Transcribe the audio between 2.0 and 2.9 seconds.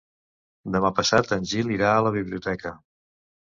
la biblioteca.